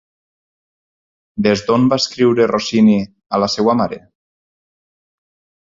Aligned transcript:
Des 1.47 1.63
d'on 1.67 1.85
va 1.93 2.01
escriure 2.05 2.49
Rossini 2.55 2.99
a 3.39 3.45
la 3.45 3.53
seva 3.59 3.79
mare? 3.85 4.05